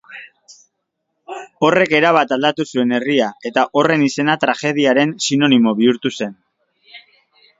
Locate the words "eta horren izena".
3.49-4.39